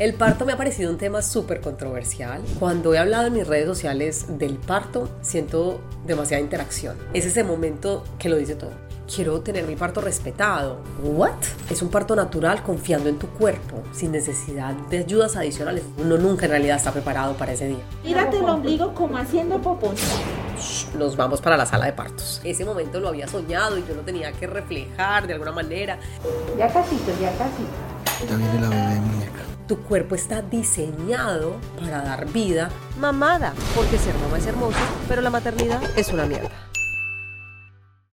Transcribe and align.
El 0.00 0.14
parto 0.14 0.46
me 0.46 0.52
ha 0.54 0.56
parecido 0.56 0.90
un 0.90 0.96
tema 0.96 1.20
súper 1.20 1.60
controversial. 1.60 2.40
Cuando 2.58 2.94
he 2.94 2.98
hablado 2.98 3.26
en 3.26 3.34
mis 3.34 3.46
redes 3.46 3.66
sociales 3.66 4.38
del 4.38 4.54
parto, 4.54 5.10
siento 5.20 5.82
demasiada 6.06 6.42
interacción. 6.42 6.96
Es 7.12 7.26
ese 7.26 7.44
momento 7.44 8.02
que 8.18 8.30
lo 8.30 8.38
dice 8.38 8.54
todo. 8.54 8.70
Quiero 9.14 9.42
tener 9.42 9.66
mi 9.66 9.76
parto 9.76 10.00
respetado. 10.00 10.80
¿What? 11.02 11.34
Es 11.68 11.82
un 11.82 11.90
parto 11.90 12.16
natural 12.16 12.62
confiando 12.62 13.10
en 13.10 13.18
tu 13.18 13.26
cuerpo, 13.26 13.82
sin 13.92 14.12
necesidad 14.12 14.72
de 14.72 15.00
ayudas 15.00 15.36
adicionales. 15.36 15.84
Uno 15.98 16.16
nunca 16.16 16.46
en 16.46 16.52
realidad 16.52 16.78
está 16.78 16.92
preparado 16.92 17.34
para 17.34 17.52
ese 17.52 17.68
día. 17.68 17.84
Mírate 18.02 18.38
el 18.38 18.46
ombligo 18.46 18.94
como 18.94 19.18
haciendo 19.18 19.60
popón. 19.60 19.96
Nos 20.96 21.14
vamos 21.14 21.42
para 21.42 21.58
la 21.58 21.66
sala 21.66 21.84
de 21.84 21.92
partos. 21.92 22.40
Ese 22.42 22.64
momento 22.64 23.00
lo 23.00 23.08
había 23.08 23.28
soñado 23.28 23.76
y 23.76 23.84
yo 23.86 23.94
lo 23.94 24.00
tenía 24.00 24.32
que 24.32 24.46
reflejar 24.46 25.26
de 25.26 25.34
alguna 25.34 25.52
manera. 25.52 25.98
Ya 26.56 26.72
casito, 26.72 27.12
ya 27.20 27.32
casito. 27.32 27.90
Ya 28.26 28.36
viene 28.36 28.60
la 28.62 28.68
bebé. 28.70 29.19
Tu 29.70 29.78
cuerpo 29.84 30.16
está 30.16 30.42
diseñado 30.42 31.54
para 31.78 32.02
dar 32.02 32.26
vida. 32.32 32.70
Mamada, 32.98 33.54
porque 33.76 33.98
ser 33.98 34.16
mamá 34.16 34.38
es 34.38 34.46
hermoso, 34.46 34.80
pero 35.06 35.22
la 35.22 35.30
maternidad 35.30 35.80
es 35.96 36.08
una 36.08 36.26
mierda. 36.26 36.69